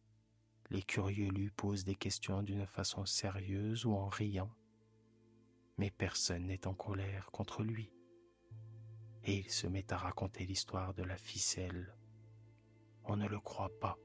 Les 0.70 0.82
curieux 0.82 1.28
lui 1.28 1.50
posent 1.50 1.84
des 1.84 1.94
questions 1.94 2.42
d'une 2.42 2.66
façon 2.66 3.04
sérieuse 3.04 3.84
ou 3.84 3.92
en 3.92 4.08
riant. 4.08 4.50
Mais 5.76 5.90
personne 5.90 6.46
n'est 6.46 6.66
en 6.66 6.74
colère 6.74 7.30
contre 7.30 7.62
lui. 7.62 7.92
Et 9.24 9.40
il 9.40 9.50
se 9.50 9.66
met 9.66 9.92
à 9.92 9.98
raconter 9.98 10.46
l'histoire 10.46 10.94
de 10.94 11.02
la 11.02 11.18
ficelle. 11.18 11.94
On 13.04 13.16
ne 13.16 13.28
le 13.28 13.38
croit 13.40 13.78
pas. 13.78 13.98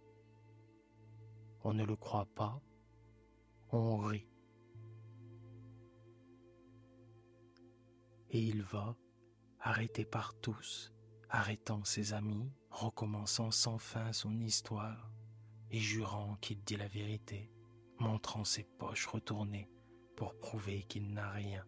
On 1.64 1.74
ne 1.74 1.86
le 1.86 1.96
croit 1.96 2.28
pas. 2.36 2.62
On 3.72 3.98
rit. 3.98 4.28
Et 8.32 8.42
il 8.42 8.64
va, 8.64 8.96
arrêté 9.62 10.06
par 10.06 10.34
tous, 10.42 10.92
arrêtant 11.30 11.84
ses 11.84 12.14
amis, 12.14 12.52
recommençant 12.72 13.52
sans 13.52 13.78
fin 13.78 14.12
son 14.12 14.40
histoire 14.42 15.12
et 15.70 15.80
jurant 15.80 16.36
qu'il 16.42 16.64
dit 16.64 16.78
la 16.78 16.88
vérité, 16.88 17.52
montrant 18.00 18.44
ses 18.44 18.64
poches 18.64 19.06
retournées 19.06 19.70
pour 20.16 20.38
prouver 20.40 20.84
qu'il 20.84 21.14
n'a 21.14 21.30
rien. 21.30 21.66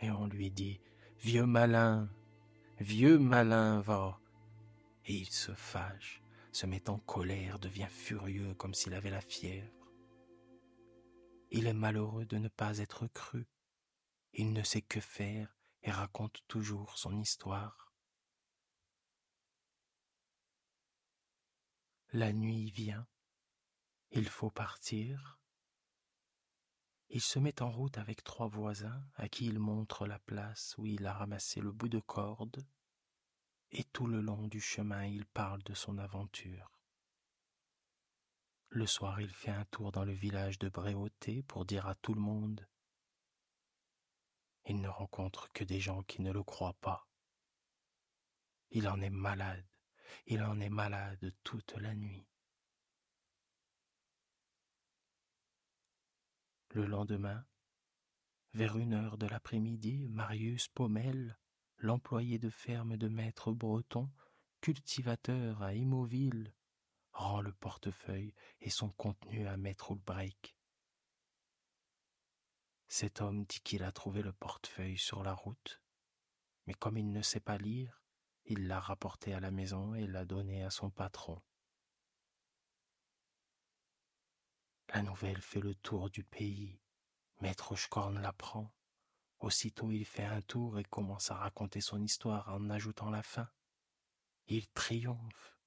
Et 0.00 0.10
on 0.10 0.26
lui 0.26 0.50
dit 0.50 0.80
Vieux 1.18 1.46
malin, 1.46 2.10
vieux 2.78 3.18
malin, 3.18 3.80
va. 3.80 4.20
Et 5.06 5.14
il 5.14 5.30
se 5.30 5.52
fâche, 5.52 6.22
se 6.52 6.66
met 6.66 6.90
en 6.90 6.98
colère, 6.98 7.58
devient 7.58 7.88
furieux 7.88 8.54
comme 8.54 8.74
s'il 8.74 8.92
avait 8.92 9.10
la 9.10 9.20
fièvre. 9.22 9.72
Il 11.50 11.66
est 11.66 11.72
malheureux 11.72 12.26
de 12.26 12.36
ne 12.36 12.48
pas 12.48 12.78
être 12.78 13.06
cru. 13.06 13.46
Il 14.34 14.52
ne 14.52 14.62
sait 14.62 14.82
que 14.82 15.00
faire 15.00 15.55
et 15.86 15.90
raconte 15.92 16.42
toujours 16.48 16.98
son 16.98 17.16
histoire. 17.16 17.92
La 22.12 22.32
nuit 22.32 22.70
vient, 22.72 23.06
il 24.10 24.28
faut 24.28 24.50
partir. 24.50 25.38
Il 27.08 27.20
se 27.20 27.38
met 27.38 27.62
en 27.62 27.70
route 27.70 27.98
avec 27.98 28.24
trois 28.24 28.48
voisins 28.48 29.00
à 29.14 29.28
qui 29.28 29.46
il 29.46 29.60
montre 29.60 30.08
la 30.08 30.18
place 30.18 30.74
où 30.76 30.86
il 30.86 31.06
a 31.06 31.12
ramassé 31.12 31.60
le 31.60 31.70
bout 31.70 31.88
de 31.88 32.00
corde, 32.00 32.66
et 33.70 33.84
tout 33.84 34.08
le 34.08 34.20
long 34.20 34.48
du 34.48 34.60
chemin 34.60 35.04
il 35.04 35.24
parle 35.24 35.62
de 35.62 35.74
son 35.74 35.98
aventure. 35.98 36.80
Le 38.70 38.88
soir 38.88 39.20
il 39.20 39.30
fait 39.30 39.52
un 39.52 39.64
tour 39.66 39.92
dans 39.92 40.04
le 40.04 40.12
village 40.12 40.58
de 40.58 40.68
Bréauté 40.68 41.44
pour 41.44 41.64
dire 41.64 41.86
à 41.86 41.94
tout 41.94 42.14
le 42.14 42.20
monde. 42.20 42.66
Il 44.66 44.80
ne 44.80 44.88
rencontre 44.88 45.50
que 45.52 45.64
des 45.64 45.80
gens 45.80 46.02
qui 46.02 46.22
ne 46.22 46.32
le 46.32 46.42
croient 46.42 46.76
pas. 46.80 47.06
Il 48.70 48.88
en 48.88 49.00
est 49.00 49.10
malade 49.10 49.66
il 50.26 50.42
en 50.42 50.60
est 50.60 50.70
malade 50.70 51.32
toute 51.44 51.74
la 51.76 51.94
nuit. 51.94 52.26
Le 56.70 56.86
lendemain, 56.86 57.46
vers 58.52 58.76
une 58.76 58.94
heure 58.94 59.18
de 59.18 59.26
l'après-midi, 59.26 60.08
Marius 60.08 60.68
Pommel, 60.68 61.38
l'employé 61.78 62.38
de 62.38 62.50
ferme 62.50 62.96
de 62.96 63.08
maître 63.08 63.52
breton, 63.52 64.10
cultivateur 64.60 65.62
à 65.62 65.74
Imoville 65.74 66.52
rend 67.12 67.40
le 67.40 67.52
portefeuille 67.52 68.34
et 68.60 68.70
son 68.70 68.90
contenu 68.90 69.46
à 69.46 69.56
Maître 69.56 69.92
Ulbrich. 69.92 70.55
Cet 72.88 73.20
homme 73.20 73.44
dit 73.44 73.60
qu'il 73.60 73.82
a 73.82 73.92
trouvé 73.92 74.22
le 74.22 74.32
portefeuille 74.32 74.98
sur 74.98 75.22
la 75.22 75.34
route, 75.34 75.82
mais 76.66 76.74
comme 76.74 76.96
il 76.96 77.10
ne 77.10 77.22
sait 77.22 77.40
pas 77.40 77.58
lire, 77.58 78.02
il 78.44 78.68
l'a 78.68 78.80
rapporté 78.80 79.34
à 79.34 79.40
la 79.40 79.50
maison 79.50 79.94
et 79.94 80.06
l'a 80.06 80.24
donné 80.24 80.62
à 80.62 80.70
son 80.70 80.90
patron. 80.90 81.42
La 84.94 85.02
nouvelle 85.02 85.42
fait 85.42 85.60
le 85.60 85.74
tour 85.74 86.10
du 86.10 86.22
pays. 86.22 86.80
Maître 87.40 87.74
Schkorn 87.74 88.20
l'apprend. 88.20 88.72
Aussitôt 89.40 89.90
il 89.90 90.04
fait 90.04 90.24
un 90.24 90.40
tour 90.42 90.78
et 90.78 90.84
commence 90.84 91.30
à 91.30 91.34
raconter 91.34 91.80
son 91.80 92.00
histoire 92.02 92.48
en 92.48 92.70
ajoutant 92.70 93.10
la 93.10 93.22
fin. 93.22 93.50
Il 94.46 94.68
triomphe. 94.68 95.58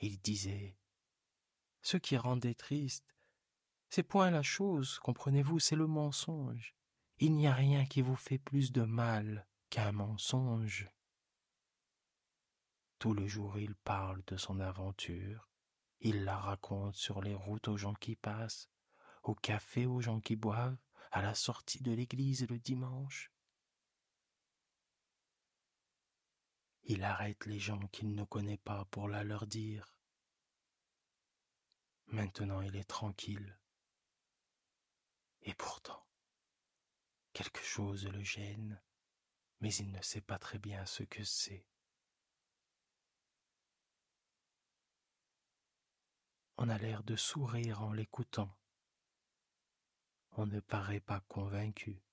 Il 0.00 0.20
disait 0.20 0.76
Ce 1.82 1.96
qui 1.98 2.16
rendait 2.16 2.54
triste, 2.54 3.14
c'est 3.94 4.02
point 4.02 4.30
la 4.30 4.42
chose, 4.42 4.98
comprenez-vous, 5.00 5.58
c'est 5.58 5.76
le 5.76 5.86
mensonge. 5.86 6.74
Il 7.18 7.34
n'y 7.34 7.46
a 7.46 7.52
rien 7.52 7.84
qui 7.84 8.00
vous 8.00 8.16
fait 8.16 8.38
plus 8.38 8.72
de 8.72 8.80
mal 8.80 9.46
qu'un 9.68 9.92
mensonge. 9.92 10.88
Tout 12.98 13.12
le 13.12 13.26
jour 13.26 13.58
il 13.58 13.74
parle 13.74 14.22
de 14.28 14.38
son 14.38 14.60
aventure, 14.60 15.46
il 16.00 16.24
la 16.24 16.38
raconte 16.38 16.94
sur 16.94 17.20
les 17.20 17.34
routes 17.34 17.68
aux 17.68 17.76
gens 17.76 17.92
qui 17.92 18.16
passent, 18.16 18.70
au 19.24 19.34
café 19.34 19.84
aux 19.84 20.00
gens 20.00 20.20
qui 20.20 20.36
boivent, 20.36 20.78
à 21.10 21.20
la 21.20 21.34
sortie 21.34 21.82
de 21.82 21.92
l'église 21.92 22.48
le 22.48 22.58
dimanche. 22.58 23.30
Il 26.84 27.04
arrête 27.04 27.44
les 27.44 27.58
gens 27.58 27.86
qu'il 27.88 28.14
ne 28.14 28.24
connaît 28.24 28.56
pas 28.56 28.86
pour 28.86 29.06
la 29.06 29.22
leur 29.22 29.46
dire. 29.46 29.94
Maintenant 32.06 32.62
il 32.62 32.74
est 32.74 32.88
tranquille. 32.88 33.58
Et 35.42 35.54
pourtant, 35.54 36.06
quelque 37.32 37.62
chose 37.62 38.06
le 38.06 38.22
gêne, 38.22 38.80
mais 39.60 39.74
il 39.74 39.90
ne 39.90 40.00
sait 40.02 40.20
pas 40.20 40.38
très 40.38 40.58
bien 40.58 40.86
ce 40.86 41.02
que 41.02 41.24
c'est. 41.24 41.66
On 46.56 46.68
a 46.68 46.78
l'air 46.78 47.02
de 47.02 47.16
sourire 47.16 47.82
en 47.82 47.92
l'écoutant. 47.92 48.56
On 50.32 50.46
ne 50.46 50.60
paraît 50.60 51.00
pas 51.00 51.20
convaincu. 51.20 52.04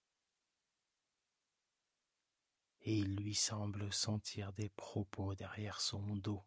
Et 2.81 2.97
il 2.97 3.15
lui 3.17 3.35
semble 3.35 3.93
sentir 3.93 4.51
des 4.53 4.69
propos 4.69 5.35
derrière 5.35 5.81
son 5.81 6.15
dos. 6.15 6.43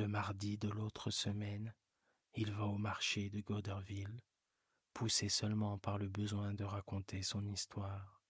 Le 0.00 0.08
mardi 0.08 0.56
de 0.56 0.70
l'autre 0.70 1.10
semaine, 1.10 1.74
il 2.32 2.54
va 2.54 2.64
au 2.64 2.78
marché 2.78 3.28
de 3.28 3.42
Goderville, 3.42 4.22
poussé 4.94 5.28
seulement 5.28 5.76
par 5.76 5.98
le 5.98 6.08
besoin 6.08 6.54
de 6.54 6.64
raconter 6.64 7.22
son 7.22 7.46
histoire. 7.46 8.22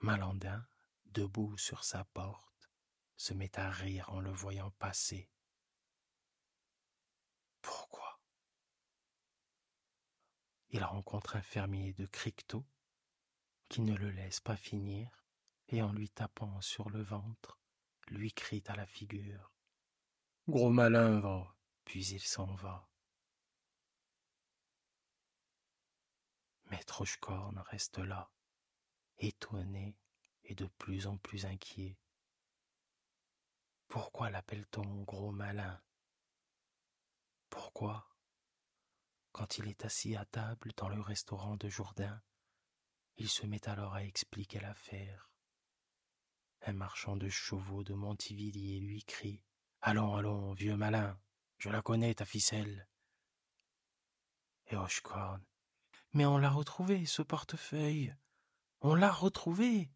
Malandin, 0.00 0.68
debout 1.06 1.56
sur 1.56 1.82
sa 1.82 2.04
porte, 2.04 2.70
se 3.16 3.32
met 3.32 3.58
à 3.58 3.70
rire 3.70 4.10
en 4.10 4.20
le 4.20 4.30
voyant 4.30 4.70
passer. 4.72 5.30
Pourquoi? 7.62 8.20
Il 10.68 10.84
rencontre 10.84 11.36
un 11.36 11.42
fermier 11.42 11.94
de 11.94 12.04
Cricto 12.04 12.66
qui 13.70 13.80
ne 13.80 13.96
le 13.96 14.10
laisse 14.10 14.40
pas 14.40 14.58
finir 14.58 15.24
et 15.68 15.80
en 15.80 15.94
lui 15.94 16.10
tapant 16.10 16.60
sur 16.60 16.90
le 16.90 17.00
ventre, 17.00 17.58
lui 18.08 18.34
crie 18.34 18.62
à 18.66 18.76
la 18.76 18.84
figure. 18.84 19.55
Gros 20.48 20.70
malin 20.70 21.18
va, 21.18 21.56
puis 21.84 22.06
il 22.06 22.20
s'en 22.20 22.54
va. 22.54 22.88
Maître 26.66 27.04
reste 27.70 27.98
là, 27.98 28.30
étonné 29.18 29.98
et 30.44 30.54
de 30.54 30.66
plus 30.78 31.08
en 31.08 31.16
plus 31.18 31.46
inquiet. 31.46 31.98
Pourquoi 33.88 34.30
l'appelle-t-on 34.30 35.02
gros 35.02 35.32
malin? 35.32 35.82
Pourquoi, 37.50 38.08
quand 39.32 39.58
il 39.58 39.66
est 39.66 39.84
assis 39.84 40.14
à 40.14 40.24
table 40.26 40.72
dans 40.76 40.88
le 40.88 41.00
restaurant 41.00 41.56
de 41.56 41.68
Jourdain, 41.68 42.22
il 43.16 43.28
se 43.28 43.46
met 43.46 43.68
alors 43.68 43.94
à 43.94 44.04
expliquer 44.04 44.60
l'affaire. 44.60 45.28
Un 46.62 46.72
marchand 46.72 47.16
de 47.16 47.28
chevaux 47.28 47.82
de 47.82 47.94
Montivilliers 47.94 48.78
lui 48.78 49.02
crie 49.02 49.42
Allons, 49.82 50.16
allons, 50.16 50.52
vieux 50.54 50.76
malin, 50.76 51.18
je 51.58 51.70
la 51.70 51.82
connais, 51.82 52.14
ta 52.14 52.24
ficelle. 52.24 52.88
Et 54.68 54.76
Hochkorn. 54.76 55.42
Mais 56.12 56.26
on 56.26 56.38
l'a 56.38 56.50
retrouvé, 56.50 57.06
ce 57.06 57.22
portefeuille. 57.22 58.14
On 58.80 58.94
l'a 58.94 59.12
retrouvé. 59.12 59.90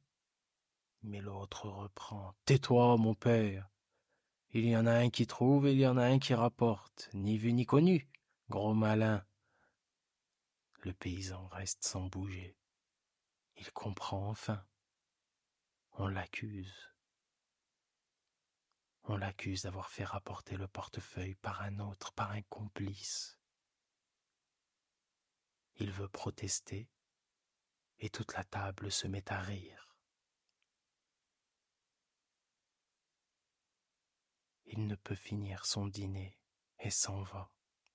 Mais 1.02 1.20
l'autre 1.20 1.68
reprend. 1.68 2.34
Tais-toi, 2.44 2.96
mon 2.98 3.14
père. 3.14 3.68
Il 4.52 4.66
y 4.66 4.76
en 4.76 4.86
a 4.86 4.92
un 4.92 5.10
qui 5.10 5.26
trouve 5.26 5.66
et 5.66 5.72
il 5.72 5.78
y 5.78 5.86
en 5.86 5.96
a 5.96 6.04
un 6.04 6.18
qui 6.18 6.34
rapporte, 6.34 7.08
ni 7.14 7.38
vu 7.38 7.52
ni 7.52 7.66
connu, 7.66 8.08
gros 8.48 8.74
malin. 8.74 9.24
Le 10.80 10.92
paysan 10.92 11.46
reste 11.48 11.84
sans 11.84 12.06
bouger. 12.06 12.56
Il 13.56 13.70
comprend 13.72 14.28
enfin. 14.28 14.64
On 15.92 16.08
l'accuse. 16.08 16.89
On 19.12 19.16
l'accuse 19.16 19.62
d'avoir 19.62 19.90
fait 19.90 20.04
rapporter 20.04 20.56
le 20.56 20.68
portefeuille 20.68 21.34
par 21.34 21.62
un 21.62 21.80
autre, 21.80 22.12
par 22.12 22.30
un 22.30 22.42
complice. 22.42 23.40
Il 25.74 25.90
veut 25.90 26.08
protester, 26.08 26.88
et 27.98 28.08
toute 28.08 28.34
la 28.34 28.44
table 28.44 28.92
se 28.92 29.08
met 29.08 29.28
à 29.32 29.40
rire. 29.40 29.96
Il 34.66 34.86
ne 34.86 34.94
peut 34.94 35.16
finir 35.16 35.66
son 35.66 35.88
dîner 35.88 36.38
et 36.78 36.90
s'en 36.90 37.20
va 37.22 37.50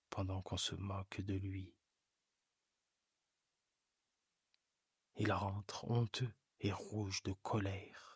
pendant 0.10 0.42
qu'on 0.42 0.58
se 0.58 0.76
moque 0.76 1.22
de 1.22 1.36
lui. 1.36 1.74
Il 5.16 5.32
rentre 5.32 5.90
honteux 5.90 6.36
et 6.60 6.74
rouge 6.74 7.24
de 7.24 7.32
colère. 7.32 8.15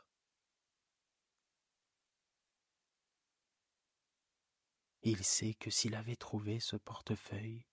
Il 5.12 5.24
sait 5.24 5.56
que 5.56 5.72
s'il 5.72 5.95
avait 5.95 6.15
trouvé 6.15 6.60
ce 6.60 6.76
portefeuille, 6.76 7.65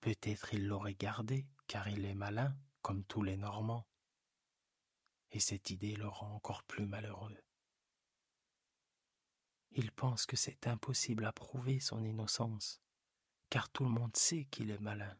peut-être 0.00 0.54
il 0.54 0.66
l'aurait 0.66 0.94
gardé, 0.94 1.46
car 1.66 1.86
il 1.88 2.06
est 2.06 2.14
malin, 2.14 2.56
comme 2.80 3.04
tous 3.04 3.22
les 3.22 3.36
Normands. 3.36 3.86
Et 5.30 5.40
cette 5.40 5.68
idée 5.68 5.94
le 5.94 6.08
rend 6.08 6.34
encore 6.34 6.62
plus 6.62 6.86
malheureux. 6.86 7.36
Il 9.72 9.92
pense 9.92 10.24
que 10.24 10.36
c'est 10.36 10.66
impossible 10.66 11.26
à 11.26 11.34
prouver 11.34 11.80
son 11.80 12.02
innocence, 12.02 12.80
car 13.50 13.68
tout 13.68 13.84
le 13.84 13.90
monde 13.90 14.16
sait 14.16 14.46
qu'il 14.46 14.70
est 14.70 14.80
malin. 14.80 15.18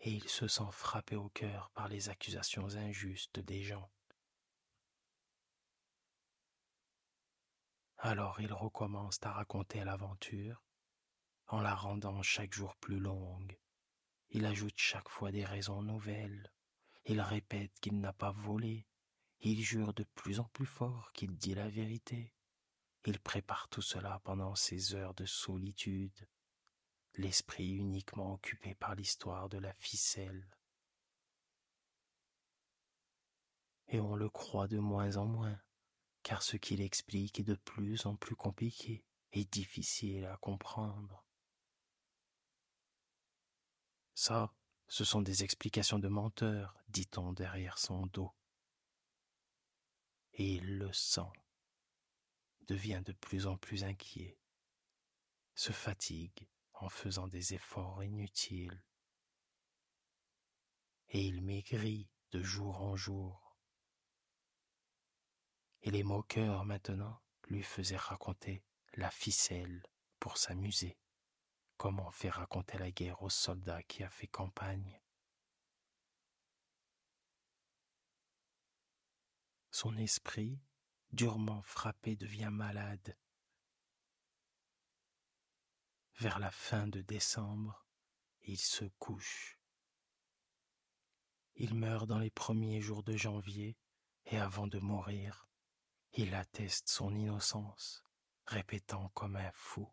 Et 0.00 0.10
il 0.10 0.28
se 0.28 0.48
sent 0.48 0.72
frappé 0.72 1.14
au 1.14 1.28
cœur 1.28 1.70
par 1.74 1.86
les 1.86 2.08
accusations 2.08 2.74
injustes 2.74 3.38
des 3.38 3.62
gens. 3.62 3.88
Alors 8.02 8.40
il 8.40 8.50
recommence 8.50 9.18
à 9.20 9.30
raconter 9.30 9.84
l'aventure, 9.84 10.64
en 11.48 11.60
la 11.60 11.74
rendant 11.74 12.22
chaque 12.22 12.54
jour 12.54 12.74
plus 12.76 12.98
longue. 12.98 13.58
Il 14.30 14.46
ajoute 14.46 14.78
chaque 14.78 15.10
fois 15.10 15.30
des 15.30 15.44
raisons 15.44 15.82
nouvelles. 15.82 16.50
Il 17.04 17.20
répète 17.20 17.78
qu'il 17.80 18.00
n'a 18.00 18.14
pas 18.14 18.30
volé. 18.30 18.86
Il 19.40 19.60
jure 19.60 19.92
de 19.92 20.04
plus 20.14 20.40
en 20.40 20.44
plus 20.44 20.64
fort 20.64 21.12
qu'il 21.12 21.36
dit 21.36 21.54
la 21.54 21.68
vérité. 21.68 22.32
Il 23.04 23.20
prépare 23.20 23.68
tout 23.68 23.82
cela 23.82 24.18
pendant 24.24 24.54
ses 24.54 24.94
heures 24.94 25.14
de 25.14 25.26
solitude, 25.26 26.26
l'esprit 27.16 27.68
uniquement 27.68 28.32
occupé 28.32 28.74
par 28.74 28.94
l'histoire 28.94 29.50
de 29.50 29.58
la 29.58 29.74
ficelle. 29.74 30.48
Et 33.88 34.00
on 34.00 34.14
le 34.14 34.30
croit 34.30 34.68
de 34.68 34.78
moins 34.78 35.18
en 35.18 35.26
moins 35.26 35.60
car 36.22 36.42
ce 36.42 36.56
qu'il 36.56 36.80
explique 36.80 37.40
est 37.40 37.44
de 37.44 37.54
plus 37.54 38.06
en 38.06 38.16
plus 38.16 38.36
compliqué 38.36 39.04
et 39.32 39.44
difficile 39.44 40.24
à 40.26 40.36
comprendre. 40.36 41.24
Ça, 44.14 44.52
ce 44.88 45.04
sont 45.04 45.22
des 45.22 45.44
explications 45.44 45.98
de 45.98 46.08
menteur, 46.08 46.76
dit-on 46.88 47.32
derrière 47.32 47.78
son 47.78 48.06
dos. 48.06 48.34
Et 50.34 50.54
il 50.54 50.78
le 50.78 50.92
sent, 50.92 51.30
devient 52.66 53.02
de 53.04 53.12
plus 53.12 53.46
en 53.46 53.56
plus 53.56 53.84
inquiet, 53.84 54.38
se 55.54 55.72
fatigue 55.72 56.48
en 56.74 56.88
faisant 56.88 57.28
des 57.28 57.54
efforts 57.54 58.02
inutiles. 58.02 58.82
Et 61.08 61.24
il 61.24 61.42
maigrit 61.42 62.08
de 62.30 62.42
jour 62.42 62.80
en 62.82 62.96
jour. 62.96 63.49
Et 65.82 65.90
les 65.90 66.02
moqueurs 66.02 66.64
maintenant 66.64 67.20
lui 67.48 67.62
faisaient 67.62 67.96
raconter 67.96 68.64
la 68.94 69.10
ficelle 69.10 69.82
pour 70.18 70.36
s'amuser, 70.36 70.98
comme 71.76 72.00
on 72.00 72.10
fait 72.10 72.30
raconter 72.30 72.78
la 72.78 72.90
guerre 72.90 73.22
aux 73.22 73.30
soldats 73.30 73.82
qui 73.82 74.02
a 74.02 74.10
fait 74.10 74.26
campagne. 74.26 75.00
Son 79.70 79.96
esprit, 79.96 80.60
durement 81.12 81.62
frappé, 81.62 82.16
devient 82.16 82.50
malade. 82.52 83.16
Vers 86.18 86.38
la 86.38 86.50
fin 86.50 86.86
de 86.86 87.00
décembre, 87.00 87.86
il 88.42 88.58
se 88.58 88.84
couche. 88.98 89.58
Il 91.54 91.74
meurt 91.74 92.06
dans 92.06 92.18
les 92.18 92.30
premiers 92.30 92.80
jours 92.80 93.02
de 93.02 93.16
janvier 93.16 93.78
et 94.26 94.38
avant 94.38 94.66
de 94.66 94.78
mourir, 94.78 95.49
il 96.12 96.34
atteste 96.34 96.88
son 96.88 97.14
innocence, 97.14 98.04
répétant 98.46 99.08
comme 99.14 99.36
un 99.36 99.52
fou 99.52 99.88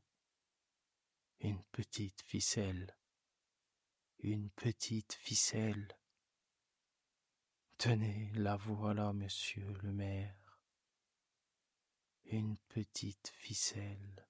une 1.39 1.63
petite 1.71 2.21
ficelle, 2.23 2.95
une 4.19 4.49
petite 4.51 5.13
ficelle. 5.13 5.87
Tenez, 7.77 8.31
la 8.33 8.55
voilà, 8.55 9.13
monsieur 9.13 9.71
le 9.83 9.91
maire. 9.91 10.59
Une 12.25 12.57
petite 12.69 13.31
ficelle. 13.35 14.27